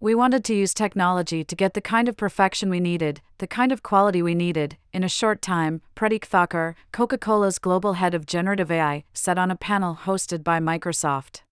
We 0.00 0.14
wanted 0.14 0.44
to 0.44 0.54
use 0.54 0.72
technology 0.72 1.44
to 1.44 1.54
get 1.54 1.74
the 1.74 1.82
kind 1.82 2.08
of 2.08 2.16
perfection 2.16 2.70
we 2.70 2.80
needed, 2.80 3.20
the 3.36 3.46
kind 3.46 3.70
of 3.70 3.82
quality 3.82 4.22
we 4.22 4.34
needed, 4.34 4.78
in 4.94 5.04
a 5.04 5.10
short 5.10 5.42
time, 5.42 5.82
Pratik 5.94 6.24
Thakur, 6.24 6.74
Coca 6.90 7.18
Cola's 7.18 7.58
global 7.58 7.94
head 7.94 8.14
of 8.14 8.24
generative 8.24 8.70
AI, 8.70 9.04
said 9.12 9.38
on 9.38 9.50
a 9.50 9.56
panel 9.56 9.98
hosted 10.04 10.42
by 10.42 10.58
Microsoft. 10.58 11.43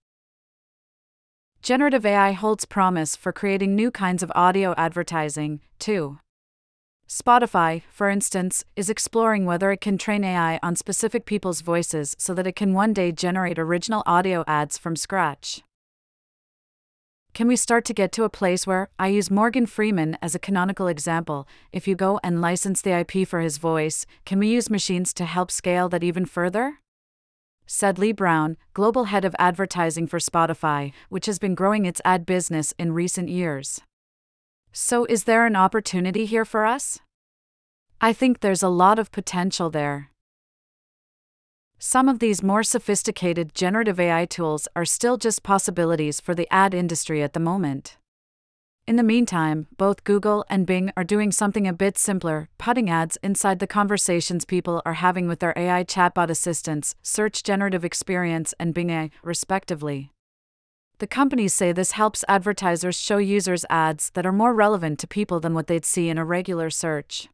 Generative 1.62 2.04
AI 2.04 2.32
holds 2.32 2.64
promise 2.64 3.14
for 3.14 3.32
creating 3.32 3.76
new 3.76 3.92
kinds 3.92 4.24
of 4.24 4.32
audio 4.34 4.74
advertising, 4.76 5.60
too. 5.78 6.18
Spotify, 7.08 7.82
for 7.88 8.10
instance, 8.10 8.64
is 8.74 8.90
exploring 8.90 9.46
whether 9.46 9.70
it 9.70 9.80
can 9.80 9.96
train 9.96 10.24
AI 10.24 10.58
on 10.60 10.74
specific 10.74 11.24
people's 11.24 11.60
voices 11.60 12.16
so 12.18 12.34
that 12.34 12.48
it 12.48 12.56
can 12.56 12.74
one 12.74 12.92
day 12.92 13.12
generate 13.12 13.60
original 13.60 14.02
audio 14.06 14.42
ads 14.48 14.76
from 14.76 14.96
scratch. 14.96 15.62
Can 17.32 17.46
we 17.46 17.54
start 17.54 17.84
to 17.84 17.94
get 17.94 18.10
to 18.12 18.24
a 18.24 18.28
place 18.28 18.66
where 18.66 18.88
I 18.98 19.06
use 19.06 19.30
Morgan 19.30 19.66
Freeman 19.66 20.18
as 20.20 20.34
a 20.34 20.40
canonical 20.40 20.88
example? 20.88 21.46
If 21.70 21.86
you 21.86 21.94
go 21.94 22.18
and 22.24 22.40
license 22.40 22.82
the 22.82 22.98
IP 22.98 23.28
for 23.28 23.38
his 23.38 23.58
voice, 23.58 24.04
can 24.26 24.40
we 24.40 24.48
use 24.48 24.68
machines 24.68 25.14
to 25.14 25.24
help 25.26 25.52
scale 25.52 25.88
that 25.90 26.02
even 26.02 26.26
further? 26.26 26.81
Said 27.74 27.98
Lee 27.98 28.12
Brown, 28.12 28.58
global 28.74 29.04
head 29.04 29.24
of 29.24 29.34
advertising 29.38 30.06
for 30.06 30.18
Spotify, 30.18 30.92
which 31.08 31.24
has 31.24 31.38
been 31.38 31.54
growing 31.54 31.86
its 31.86 32.02
ad 32.04 32.26
business 32.26 32.74
in 32.78 32.92
recent 32.92 33.30
years. 33.30 33.80
So, 34.72 35.06
is 35.06 35.24
there 35.24 35.46
an 35.46 35.56
opportunity 35.56 36.26
here 36.26 36.44
for 36.44 36.66
us? 36.66 37.00
I 37.98 38.12
think 38.12 38.40
there's 38.40 38.62
a 38.62 38.68
lot 38.68 38.98
of 38.98 39.10
potential 39.10 39.70
there. 39.70 40.10
Some 41.78 42.10
of 42.10 42.18
these 42.18 42.42
more 42.42 42.62
sophisticated 42.62 43.54
generative 43.54 43.98
AI 43.98 44.26
tools 44.26 44.68
are 44.76 44.84
still 44.84 45.16
just 45.16 45.42
possibilities 45.42 46.20
for 46.20 46.34
the 46.34 46.52
ad 46.52 46.74
industry 46.74 47.22
at 47.22 47.32
the 47.32 47.40
moment. 47.40 47.96
In 48.92 48.96
the 48.96 49.02
meantime, 49.02 49.68
both 49.78 50.04
Google 50.04 50.44
and 50.50 50.66
Bing 50.66 50.92
are 50.98 51.02
doing 51.02 51.32
something 51.32 51.66
a 51.66 51.72
bit 51.72 51.96
simpler, 51.96 52.50
putting 52.58 52.90
ads 52.90 53.16
inside 53.22 53.58
the 53.58 53.66
conversations 53.66 54.44
people 54.44 54.82
are 54.84 55.00
having 55.00 55.26
with 55.26 55.38
their 55.38 55.54
AI 55.56 55.82
chatbot 55.82 56.28
assistants, 56.28 56.94
Search 57.00 57.42
Generative 57.42 57.86
Experience 57.86 58.52
and 58.60 58.74
Bing 58.74 58.90
AI, 58.90 59.08
respectively. 59.22 60.12
The 60.98 61.06
companies 61.06 61.54
say 61.54 61.72
this 61.72 61.92
helps 61.92 62.22
advertisers 62.28 62.96
show 62.96 63.16
users 63.16 63.64
ads 63.70 64.10
that 64.10 64.26
are 64.26 64.30
more 64.30 64.52
relevant 64.52 64.98
to 64.98 65.06
people 65.06 65.40
than 65.40 65.54
what 65.54 65.68
they'd 65.68 65.86
see 65.86 66.10
in 66.10 66.18
a 66.18 66.24
regular 66.26 66.68
search. 66.68 67.30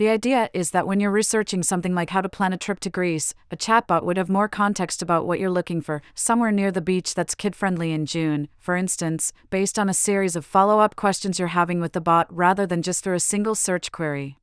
The 0.00 0.08
idea 0.08 0.48
is 0.54 0.70
that 0.70 0.86
when 0.86 0.98
you're 0.98 1.10
researching 1.10 1.62
something 1.62 1.94
like 1.94 2.08
how 2.08 2.22
to 2.22 2.28
plan 2.30 2.54
a 2.54 2.56
trip 2.56 2.80
to 2.80 2.88
Greece, 2.88 3.34
a 3.50 3.56
chatbot 3.56 4.02
would 4.02 4.16
have 4.16 4.30
more 4.30 4.48
context 4.48 5.02
about 5.02 5.26
what 5.26 5.38
you're 5.38 5.50
looking 5.50 5.82
for, 5.82 6.00
somewhere 6.14 6.50
near 6.50 6.72
the 6.72 6.80
beach 6.80 7.14
that's 7.14 7.34
kid 7.34 7.54
friendly 7.54 7.92
in 7.92 8.06
June, 8.06 8.48
for 8.58 8.76
instance, 8.76 9.34
based 9.50 9.78
on 9.78 9.90
a 9.90 9.92
series 9.92 10.36
of 10.36 10.46
follow 10.46 10.80
up 10.80 10.96
questions 10.96 11.38
you're 11.38 11.48
having 11.48 11.82
with 11.82 11.92
the 11.92 12.00
bot 12.00 12.34
rather 12.34 12.66
than 12.66 12.80
just 12.80 13.04
through 13.04 13.16
a 13.16 13.20
single 13.20 13.54
search 13.54 13.92
query. 13.92 14.38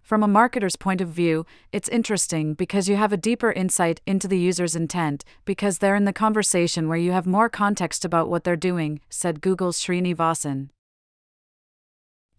From 0.00 0.22
a 0.22 0.26
marketer's 0.26 0.76
point 0.76 1.02
of 1.02 1.08
view, 1.08 1.44
it's 1.70 1.90
interesting 1.90 2.54
because 2.54 2.88
you 2.88 2.96
have 2.96 3.12
a 3.12 3.18
deeper 3.18 3.52
insight 3.52 4.00
into 4.06 4.26
the 4.26 4.38
user's 4.38 4.74
intent, 4.74 5.26
because 5.44 5.76
they're 5.76 5.94
in 5.94 6.06
the 6.06 6.14
conversation 6.14 6.88
where 6.88 6.96
you 6.96 7.12
have 7.12 7.26
more 7.26 7.50
context 7.50 8.06
about 8.06 8.30
what 8.30 8.44
they're 8.44 8.56
doing, 8.56 9.02
said 9.10 9.42
Google's 9.42 9.78
Srinivasan. 9.78 10.70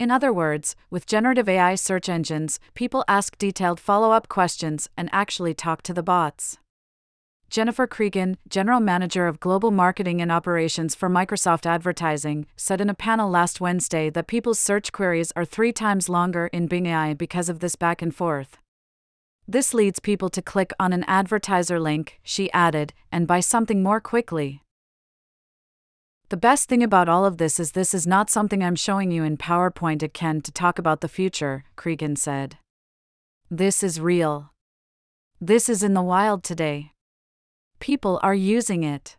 In 0.02 0.10
other 0.10 0.34
words, 0.34 0.76
with 0.90 1.06
generative 1.06 1.48
AI 1.48 1.76
search 1.76 2.10
engines, 2.10 2.60
people 2.74 3.06
ask 3.08 3.38
detailed 3.38 3.80
follow 3.80 4.14
up 4.14 4.28
questions 4.28 4.90
and 4.98 5.08
actually 5.12 5.54
talk 5.54 5.84
to 5.84 5.94
the 5.94 6.02
bots. 6.02 6.58
Jennifer 7.52 7.86
Cregan, 7.86 8.40
General 8.50 8.80
Manager 8.80 9.28
of 9.28 9.40
Global 9.40 9.70
Marketing 9.70 10.20
and 10.20 10.32
Operations 10.32 10.96
for 10.96 11.08
Microsoft 11.08 11.68
Advertising, 11.68 12.48
said 12.56 12.82
in 12.82 12.90
a 12.90 12.96
panel 12.96 13.30
last 13.30 13.62
Wednesday 13.62 14.10
that 14.10 14.26
people's 14.26 14.58
search 14.58 14.92
queries 14.92 15.32
are 15.36 15.46
three 15.46 15.72
times 15.72 16.10
longer 16.10 16.48
in 16.48 16.66
Bing 16.66 16.88
AI 16.88 17.14
because 17.14 17.48
of 17.48 17.60
this 17.60 17.76
back 17.76 18.02
and 18.02 18.16
forth. 18.16 18.58
This 19.48 19.72
leads 19.72 20.00
people 20.00 20.30
to 20.32 20.42
click 20.42 20.74
on 20.80 20.94
an 20.94 21.04
advertiser 21.04 21.80
link, 21.80 22.20
she 22.24 22.52
added, 22.54 22.92
and 23.12 23.28
buy 23.28 23.40
something 23.40 23.84
more 23.84 24.02
quickly. 24.02 24.64
The 26.32 26.38
best 26.38 26.70
thing 26.70 26.82
about 26.82 27.10
all 27.10 27.26
of 27.26 27.40
this 27.40 27.60
is 27.60 27.74
this 27.74 27.94
is 27.94 28.08
not 28.08 28.30
something 28.30 28.64
I'm 28.64 28.78
showing 28.78 29.12
you 29.12 29.22
in 29.22 29.36
PowerPoint 29.36 30.02
at 30.02 30.14
Cannes 30.14 30.44
to 30.44 30.52
talk 30.54 30.80
about 30.80 31.02
the 31.02 31.10
future, 31.10 31.66
Cregan 31.76 32.16
said. 32.16 32.58
This 33.50 33.84
is 33.84 34.00
real. 34.00 34.54
This 35.42 35.68
is 35.68 35.84
in 35.84 35.94
the 35.94 36.02
wild 36.02 36.46
today. 36.46 36.94
People 37.82 38.18
are 38.24 38.34
using 38.34 38.86
it. 38.86 39.18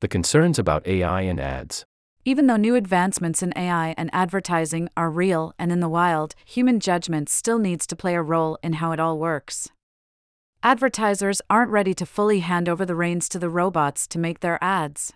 The 0.00 0.08
concerns 0.08 0.58
about 0.58 0.84
AI 0.84 1.20
and 1.20 1.38
ads. 1.38 1.84
Even 2.24 2.48
though 2.48 2.56
new 2.56 2.74
advancements 2.74 3.40
in 3.40 3.52
AI 3.54 3.94
and 3.96 4.10
advertising 4.12 4.88
are 4.96 5.10
real 5.10 5.54
and 5.60 5.70
in 5.70 5.78
the 5.78 5.88
wild, 5.88 6.34
human 6.44 6.80
judgment 6.80 7.28
still 7.28 7.60
needs 7.60 7.86
to 7.86 7.94
play 7.94 8.16
a 8.16 8.20
role 8.20 8.58
in 8.64 8.72
how 8.72 8.90
it 8.90 8.98
all 8.98 9.20
works 9.20 9.70
advertisers 10.64 11.42
aren't 11.50 11.70
ready 11.70 11.92
to 11.92 12.06
fully 12.06 12.40
hand 12.40 12.70
over 12.70 12.86
the 12.86 12.94
reins 12.94 13.28
to 13.28 13.38
the 13.38 13.50
robots 13.50 14.06
to 14.06 14.18
make 14.18 14.40
their 14.40 14.58
ads. 14.64 15.12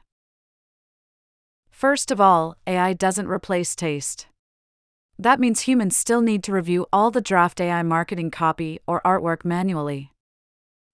First 1.71 2.11
of 2.11 2.21
all, 2.21 2.55
AI 2.67 2.93
doesn't 2.93 3.29
replace 3.29 3.75
taste. 3.75 4.27
That 5.19 5.41
means 5.41 5.63
humans 5.63 5.97
still 5.97 6.21
need 6.21 6.45
to 6.45 6.53
review 6.53 6.87
all 6.93 7.11
the 7.11 7.23
draft 7.23 7.63
AI 7.63 7.83
marketing 7.83 8.31
copy 8.31 8.79
or 8.87 9.01
artwork 9.07 9.43
manually. 9.43 10.13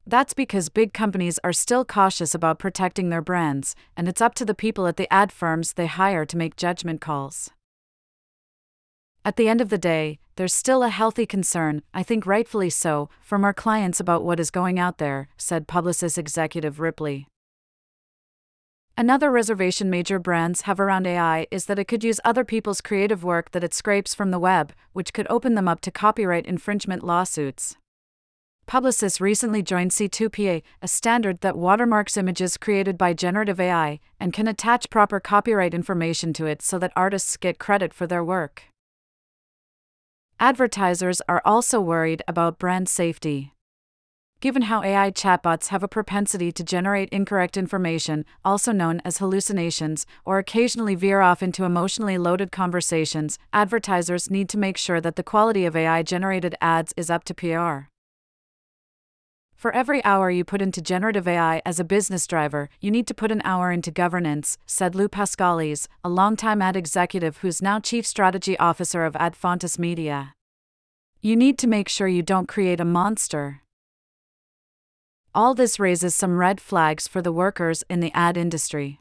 That's 0.06 0.34
because 0.34 0.68
big 0.68 0.92
companies 0.92 1.40
are 1.42 1.52
still 1.52 1.84
cautious 1.84 2.32
about 2.34 2.60
protecting 2.60 3.08
their 3.08 3.22
brands, 3.22 3.74
and 3.96 4.06
it's 4.06 4.20
up 4.20 4.34
to 4.36 4.44
the 4.44 4.54
people 4.54 4.86
at 4.86 4.96
the 4.96 5.12
ad 5.12 5.32
firms 5.32 5.72
they 5.72 5.86
hire 5.86 6.24
to 6.26 6.36
make 6.36 6.56
judgment 6.56 7.00
calls. 7.00 7.50
At 9.24 9.36
the 9.36 9.48
end 9.48 9.60
of 9.60 9.70
the 9.70 9.78
day, 9.78 10.20
there's 10.36 10.54
still 10.54 10.82
a 10.82 10.88
healthy 10.88 11.26
concern, 11.26 11.82
I 11.92 12.02
think 12.02 12.26
rightfully 12.26 12.70
so, 12.70 13.08
from 13.20 13.44
our 13.44 13.54
clients 13.54 14.00
about 14.00 14.24
what 14.24 14.40
is 14.40 14.50
going 14.50 14.78
out 14.78 14.98
there, 14.98 15.28
said 15.36 15.68
Publicis 15.68 16.18
executive 16.18 16.80
Ripley. 16.80 17.26
Another 18.96 19.30
reservation 19.30 19.90
major 19.90 20.20
brands 20.20 20.62
have 20.62 20.78
around 20.78 21.06
AI 21.06 21.48
is 21.50 21.66
that 21.66 21.80
it 21.80 21.86
could 21.86 22.04
use 22.04 22.20
other 22.24 22.44
people's 22.44 22.80
creative 22.80 23.24
work 23.24 23.50
that 23.50 23.64
it 23.64 23.74
scrapes 23.74 24.14
from 24.14 24.30
the 24.30 24.38
web, 24.38 24.72
which 24.92 25.12
could 25.12 25.26
open 25.28 25.54
them 25.56 25.66
up 25.66 25.80
to 25.80 25.90
copyright 25.90 26.46
infringement 26.46 27.02
lawsuits. 27.02 27.76
Publicis 28.66 29.20
recently 29.20 29.62
joined 29.62 29.90
C2PA, 29.90 30.62
a 30.80 30.88
standard 30.88 31.40
that 31.40 31.58
watermarks 31.58 32.16
images 32.16 32.56
created 32.56 32.96
by 32.96 33.12
generative 33.12 33.60
AI 33.60 34.00
and 34.18 34.32
can 34.32 34.48
attach 34.48 34.90
proper 34.90 35.20
copyright 35.20 35.74
information 35.74 36.32
to 36.32 36.46
it 36.46 36.62
so 36.62 36.78
that 36.78 36.92
artists 36.96 37.36
get 37.36 37.58
credit 37.58 37.92
for 37.92 38.06
their 38.06 38.24
work. 38.24 38.62
Advertisers 40.40 41.22
are 41.28 41.40
also 41.44 41.80
worried 41.80 42.22
about 42.26 42.58
brand 42.58 42.88
safety. 42.88 43.52
Given 44.40 44.62
how 44.62 44.82
AI 44.82 45.10
chatbots 45.10 45.68
have 45.68 45.82
a 45.82 45.88
propensity 45.88 46.52
to 46.52 46.64
generate 46.64 47.08
incorrect 47.10 47.56
information, 47.56 48.26
also 48.44 48.72
known 48.72 49.00
as 49.04 49.18
hallucinations, 49.18 50.06
or 50.24 50.38
occasionally 50.38 50.96
veer 50.96 51.20
off 51.20 51.42
into 51.42 51.64
emotionally 51.64 52.18
loaded 52.18 52.52
conversations, 52.52 53.38
advertisers 53.52 54.30
need 54.30 54.48
to 54.50 54.58
make 54.58 54.76
sure 54.76 55.00
that 55.00 55.16
the 55.16 55.22
quality 55.22 55.64
of 55.64 55.76
AI 55.76 56.02
generated 56.02 56.56
ads 56.60 56.92
is 56.96 57.08
up 57.08 57.24
to 57.24 57.34
PR. 57.34 57.93
For 59.56 59.74
every 59.74 60.04
hour 60.04 60.30
you 60.30 60.44
put 60.44 60.60
into 60.60 60.82
generative 60.82 61.26
AI 61.26 61.62
as 61.64 61.80
a 61.80 61.84
business 61.84 62.26
driver, 62.26 62.68
you 62.80 62.90
need 62.90 63.06
to 63.06 63.14
put 63.14 63.30
an 63.30 63.42
hour 63.44 63.70
into 63.70 63.90
governance, 63.90 64.58
said 64.66 64.94
Lou 64.94 65.08
Paskalis, 65.08 65.86
a 66.02 66.08
longtime 66.08 66.60
ad 66.60 66.76
executive 66.76 67.38
who's 67.38 67.62
now 67.62 67.80
chief 67.80 68.06
strategy 68.06 68.58
officer 68.58 69.04
of 69.04 69.16
Ad 69.16 69.36
Fontes 69.36 69.78
Media. 69.78 70.34
You 71.20 71.36
need 71.36 71.58
to 71.58 71.66
make 71.66 71.88
sure 71.88 72.08
you 72.08 72.22
don't 72.22 72.48
create 72.48 72.80
a 72.80 72.84
monster. 72.84 73.62
All 75.34 75.54
this 75.54 75.80
raises 75.80 76.14
some 76.14 76.36
red 76.36 76.60
flags 76.60 77.08
for 77.08 77.22
the 77.22 77.32
workers 77.32 77.82
in 77.88 78.00
the 78.00 78.12
ad 78.12 78.36
industry. 78.36 79.00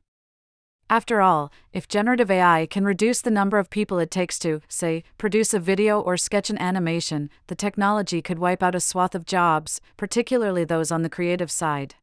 After 0.93 1.21
all, 1.21 1.51
if 1.71 1.87
generative 1.87 2.29
AI 2.29 2.67
can 2.69 2.85
reduce 2.85 3.19
the 3.19 3.31
number 3.31 3.57
of 3.57 3.71
people 3.71 3.97
it 3.97 4.11
takes 4.11 4.37
to, 4.37 4.61
say, 4.67 5.03
produce 5.17 5.51
a 5.51 5.59
video 5.59 5.99
or 5.99 6.17
sketch 6.17 6.51
an 6.51 6.59
animation, 6.59 7.31
the 7.47 7.55
technology 7.55 8.21
could 8.21 8.37
wipe 8.37 8.61
out 8.61 8.75
a 8.75 8.79
swath 8.79 9.15
of 9.15 9.25
jobs, 9.25 9.81
particularly 9.97 10.63
those 10.63 10.91
on 10.91 11.01
the 11.01 11.09
creative 11.09 11.49
side. 11.49 11.95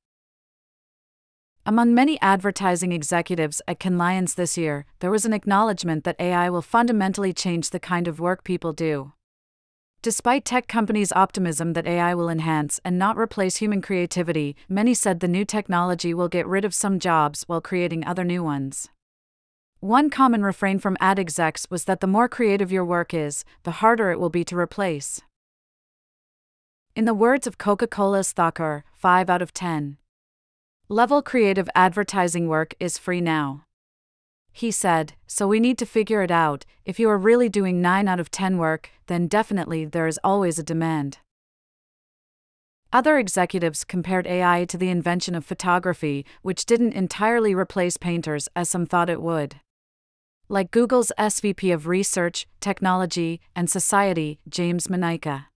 Among 1.65 1.95
many 1.95 2.21
advertising 2.21 2.91
executives 2.91 3.63
at 3.69 3.79
Cannes 3.79 4.35
this 4.35 4.59
year, 4.59 4.87
there 4.99 5.13
was 5.13 5.25
an 5.25 5.33
acknowledgement 5.33 6.03
that 6.03 6.19
AI 6.19 6.51
will 6.51 6.61
fundamentally 6.61 7.33
change 7.33 7.71
the 7.71 7.79
kind 7.79 8.09
of 8.09 8.19
work 8.19 8.43
people 8.43 8.73
do. 8.73 9.13
Despite 10.03 10.47
tech 10.47 10.67
companies' 10.67 11.13
optimism 11.13 11.75
that 11.75 11.87
AI 11.87 12.15
will 12.15 12.31
enhance 12.31 12.81
and 12.87 12.99
not 12.99 13.19
replace 13.19 13.57
human 13.57 13.83
creativity, 13.83 14.57
many 14.67 14.95
said 14.95 15.21
the 15.21 15.29
new 15.29 15.45
technology 15.45 16.15
will 16.15 16.29
get 16.29 16.47
rid 16.47 16.65
of 16.65 16.73
some 16.73 16.99
jobs 16.99 17.43
while 17.47 17.61
creating 17.61 18.07
other 18.07 18.25
new 18.25 18.43
ones. 18.43 18.89
One 19.81 20.09
common 20.09 20.43
refrain 20.43 20.79
from 20.79 20.97
ad 21.01 21.19
execs 21.19 21.71
was 21.71 21.85
that 21.85 22.01
the 22.01 22.07
more 22.07 22.31
creative 22.31 22.73
your 22.73 22.85
work 22.85 23.13
is, 23.13 23.45
the 23.65 23.83
harder 23.83 24.11
it 24.11 24.19
will 24.19 24.31
be 24.31 24.45
to 24.45 24.57
replace. 24.57 25.21
In 26.97 27.05
the 27.05 27.13
words 27.13 27.47
of 27.47 27.59
Coca 27.59 27.87
Cola's 27.87 28.33
Thakur, 28.33 28.85
5 28.95 29.29
out 29.29 29.43
of 29.43 29.53
10. 29.53 29.99
Level 30.89 31.21
creative 31.21 31.69
advertising 31.75 32.49
work 32.49 32.75
is 32.81 32.97
free 32.97 33.21
now. 33.21 33.65
He 34.53 34.71
said, 34.71 35.15
So 35.27 35.47
we 35.47 35.61
need 35.61 35.79
to 35.79 35.87
figure 35.87 36.23
it 36.23 36.31
out. 36.31 36.67
If 36.85 36.99
you 36.99 37.09
are 37.09 37.19
really 37.19 37.49
doing 37.49 37.81
9 37.81 38.09
out 38.09 38.21
of 38.21 38.31
10 38.31 38.59
work, 38.59 38.91
then 39.07 39.27
definitely 39.27 39.85
there 39.85 40.07
is 40.07 40.19
always 40.25 40.59
a 40.59 40.63
demand. 40.65 41.19
Other 42.93 43.19
executives 43.19 43.85
compared 43.85 44.27
AI 44.27 44.65
to 44.65 44.77
the 44.77 44.89
invention 44.89 45.37
of 45.37 45.45
photography, 45.45 46.27
which 46.43 46.67
didn't 46.67 46.95
entirely 46.95 47.55
replace 47.55 47.97
painters 47.97 48.49
as 48.57 48.69
some 48.69 48.85
thought 48.85 49.09
it 49.09 49.23
would. 49.23 49.57
Like 50.49 50.73
Google's 50.73 51.13
SVP 51.17 51.73
of 51.73 51.87
Research, 51.87 52.49
Technology, 52.59 53.41
and 53.55 53.71
Society, 53.71 54.41
James 54.49 54.89
Manyika. 54.89 55.47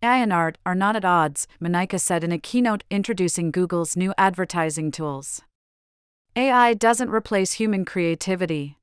AI 0.00 0.18
and 0.18 0.32
art 0.32 0.58
are 0.64 0.76
not 0.76 0.94
at 0.94 1.04
odds, 1.04 1.48
Manyika 1.60 1.98
said 1.98 2.22
in 2.22 2.30
a 2.30 2.38
keynote 2.38 2.84
introducing 2.90 3.50
Google's 3.50 3.96
new 3.96 4.14
advertising 4.16 4.92
tools. 4.92 5.42
AI 6.36 6.74
doesn't 6.74 7.10
replace 7.10 7.52
human 7.52 7.84
creativity. 7.84 8.76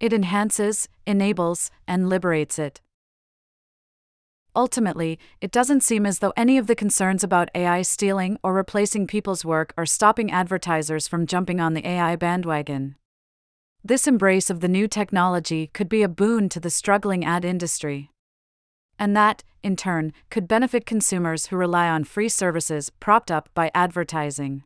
It 0.00 0.12
enhances, 0.12 0.86
enables, 1.06 1.70
and 1.86 2.10
liberates 2.10 2.58
it. 2.58 2.82
Ultimately, 4.54 5.18
it 5.40 5.50
doesn't 5.50 5.82
seem 5.82 6.04
as 6.04 6.18
though 6.18 6.34
any 6.36 6.58
of 6.58 6.66
the 6.66 6.74
concerns 6.74 7.24
about 7.24 7.48
AI 7.54 7.80
stealing 7.80 8.38
or 8.42 8.52
replacing 8.52 9.06
people's 9.06 9.46
work 9.46 9.72
are 9.78 9.86
stopping 9.86 10.30
advertisers 10.30 11.08
from 11.08 11.26
jumping 11.26 11.58
on 11.58 11.72
the 11.72 11.88
AI 11.88 12.16
bandwagon. 12.16 12.96
This 13.82 14.06
embrace 14.06 14.50
of 14.50 14.60
the 14.60 14.68
new 14.68 14.88
technology 14.88 15.68
could 15.68 15.88
be 15.88 16.02
a 16.02 16.08
boon 16.08 16.50
to 16.50 16.60
the 16.60 16.68
struggling 16.68 17.24
ad 17.24 17.46
industry. 17.46 18.10
And 18.98 19.16
that, 19.16 19.42
in 19.62 19.74
turn, 19.74 20.12
could 20.28 20.46
benefit 20.46 20.84
consumers 20.84 21.46
who 21.46 21.56
rely 21.56 21.88
on 21.88 22.04
free 22.04 22.28
services 22.28 22.90
propped 22.90 23.30
up 23.30 23.48
by 23.54 23.70
advertising. 23.74 24.64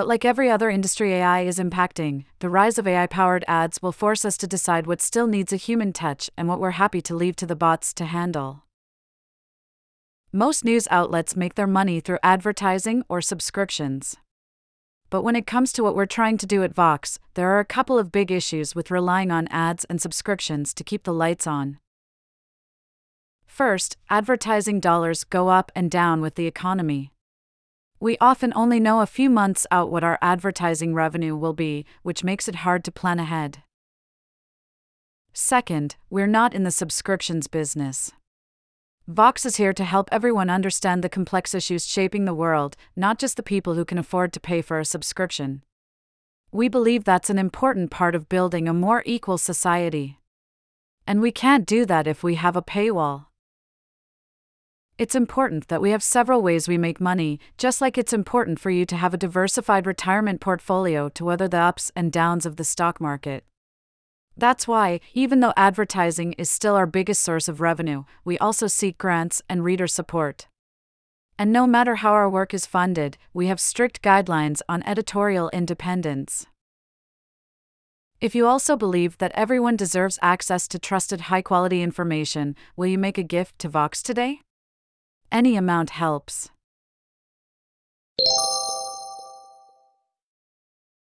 But 0.00 0.08
like 0.08 0.24
every 0.24 0.48
other 0.48 0.70
industry 0.70 1.12
AI 1.12 1.40
is 1.42 1.58
impacting, 1.58 2.24
the 2.38 2.48
rise 2.48 2.78
of 2.78 2.86
AI 2.86 3.06
powered 3.06 3.44
ads 3.46 3.82
will 3.82 3.92
force 3.92 4.24
us 4.24 4.38
to 4.38 4.46
decide 4.46 4.86
what 4.86 5.02
still 5.02 5.26
needs 5.26 5.52
a 5.52 5.56
human 5.56 5.92
touch 5.92 6.30
and 6.38 6.48
what 6.48 6.58
we're 6.58 6.80
happy 6.80 7.02
to 7.02 7.14
leave 7.14 7.36
to 7.36 7.44
the 7.44 7.54
bots 7.54 7.92
to 7.92 8.06
handle. 8.06 8.64
Most 10.32 10.64
news 10.64 10.88
outlets 10.90 11.36
make 11.36 11.54
their 11.54 11.66
money 11.66 12.00
through 12.00 12.16
advertising 12.22 13.04
or 13.10 13.20
subscriptions. 13.20 14.16
But 15.10 15.20
when 15.20 15.36
it 15.36 15.46
comes 15.46 15.70
to 15.74 15.82
what 15.82 15.94
we're 15.94 16.06
trying 16.06 16.38
to 16.38 16.46
do 16.46 16.62
at 16.62 16.74
Vox, 16.74 17.18
there 17.34 17.50
are 17.50 17.60
a 17.60 17.66
couple 17.66 17.98
of 17.98 18.10
big 18.10 18.32
issues 18.32 18.74
with 18.74 18.90
relying 18.90 19.30
on 19.30 19.48
ads 19.48 19.84
and 19.84 20.00
subscriptions 20.00 20.72
to 20.72 20.82
keep 20.82 21.02
the 21.02 21.12
lights 21.12 21.46
on. 21.46 21.78
First, 23.44 23.98
advertising 24.08 24.80
dollars 24.80 25.24
go 25.24 25.50
up 25.50 25.70
and 25.76 25.90
down 25.90 26.22
with 26.22 26.36
the 26.36 26.46
economy. 26.46 27.12
We 28.02 28.16
often 28.18 28.54
only 28.56 28.80
know 28.80 29.00
a 29.00 29.06
few 29.06 29.28
months 29.28 29.66
out 29.70 29.90
what 29.90 30.02
our 30.02 30.18
advertising 30.22 30.94
revenue 30.94 31.36
will 31.36 31.52
be, 31.52 31.84
which 32.02 32.24
makes 32.24 32.48
it 32.48 32.56
hard 32.56 32.82
to 32.84 32.90
plan 32.90 33.18
ahead. 33.18 33.62
Second, 35.34 35.96
we're 36.08 36.26
not 36.26 36.54
in 36.54 36.64
the 36.64 36.70
subscriptions 36.70 37.46
business. 37.46 38.10
Vox 39.06 39.44
is 39.44 39.56
here 39.56 39.74
to 39.74 39.84
help 39.84 40.08
everyone 40.10 40.48
understand 40.48 41.04
the 41.04 41.10
complex 41.10 41.54
issues 41.54 41.86
shaping 41.86 42.24
the 42.24 42.34
world, 42.34 42.74
not 42.96 43.18
just 43.18 43.36
the 43.36 43.42
people 43.42 43.74
who 43.74 43.84
can 43.84 43.98
afford 43.98 44.32
to 44.32 44.40
pay 44.40 44.62
for 44.62 44.78
a 44.78 44.84
subscription. 44.84 45.62
We 46.50 46.68
believe 46.68 47.04
that's 47.04 47.28
an 47.28 47.38
important 47.38 47.90
part 47.90 48.14
of 48.14 48.30
building 48.30 48.66
a 48.66 48.72
more 48.72 49.02
equal 49.04 49.36
society. 49.36 50.18
And 51.06 51.20
we 51.20 51.32
can't 51.32 51.66
do 51.66 51.84
that 51.84 52.06
if 52.06 52.22
we 52.22 52.36
have 52.36 52.56
a 52.56 52.62
paywall. 52.62 53.26
It's 55.00 55.14
important 55.14 55.68
that 55.68 55.80
we 55.80 55.92
have 55.92 56.02
several 56.02 56.42
ways 56.42 56.68
we 56.68 56.76
make 56.76 57.00
money, 57.00 57.40
just 57.56 57.80
like 57.80 57.96
it's 57.96 58.12
important 58.12 58.60
for 58.60 58.68
you 58.68 58.84
to 58.84 58.96
have 58.96 59.14
a 59.14 59.16
diversified 59.16 59.86
retirement 59.86 60.42
portfolio 60.42 61.08
to 61.08 61.24
weather 61.24 61.48
the 61.48 61.56
ups 61.56 61.90
and 61.96 62.12
downs 62.12 62.44
of 62.44 62.56
the 62.56 62.64
stock 62.64 63.00
market. 63.00 63.46
That's 64.36 64.68
why, 64.68 65.00
even 65.14 65.40
though 65.40 65.54
advertising 65.56 66.34
is 66.34 66.50
still 66.50 66.74
our 66.74 66.84
biggest 66.84 67.22
source 67.22 67.48
of 67.48 67.62
revenue, 67.62 68.04
we 68.26 68.36
also 68.40 68.66
seek 68.66 68.98
grants 68.98 69.40
and 69.48 69.64
reader 69.64 69.86
support. 69.86 70.48
And 71.38 71.50
no 71.50 71.66
matter 71.66 71.94
how 71.94 72.12
our 72.12 72.28
work 72.28 72.52
is 72.52 72.66
funded, 72.66 73.16
we 73.32 73.46
have 73.46 73.58
strict 73.58 74.02
guidelines 74.02 74.60
on 74.68 74.82
editorial 74.82 75.48
independence. 75.54 76.44
If 78.20 78.34
you 78.34 78.46
also 78.46 78.76
believe 78.76 79.16
that 79.16 79.32
everyone 79.34 79.76
deserves 79.76 80.18
access 80.20 80.68
to 80.68 80.78
trusted 80.78 81.22
high 81.22 81.40
quality 81.40 81.80
information, 81.80 82.54
will 82.76 82.88
you 82.88 82.98
make 82.98 83.16
a 83.16 83.22
gift 83.22 83.58
to 83.60 83.70
Vox 83.70 84.02
today? 84.02 84.42
Any 85.32 85.54
amount 85.56 85.90
helps. 85.90 86.50